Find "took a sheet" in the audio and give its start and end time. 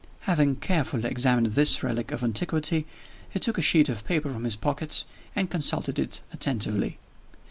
3.39-3.87